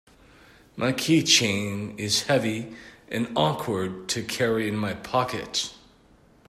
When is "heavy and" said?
2.23-3.27